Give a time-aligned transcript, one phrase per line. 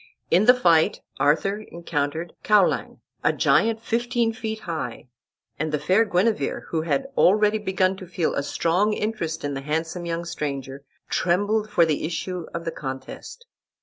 [0.31, 5.09] In the fight Arthur encountered Caulang, a giant fifteen feet high,
[5.59, 9.61] and the fair Guenever, who had already began to feel a strong interest in the
[9.61, 13.45] handsome young stranger, trembled for the issue of the contest.